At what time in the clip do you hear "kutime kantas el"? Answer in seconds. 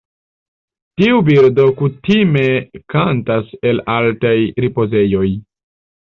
1.81-3.83